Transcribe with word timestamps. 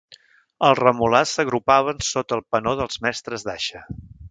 Els 0.69 0.79
remolars 0.79 1.33
s'agrupaven 1.37 2.01
sota 2.07 2.37
el 2.39 2.43
penó 2.55 2.75
dels 2.81 2.99
mestres 3.07 3.47
d'aixa. 3.51 3.85